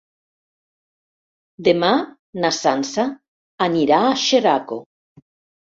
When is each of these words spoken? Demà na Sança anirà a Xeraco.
Demà 1.69 1.91
na 2.41 2.53
Sança 2.61 3.07
anirà 3.69 4.05
a 4.11 4.21
Xeraco. 4.27 4.85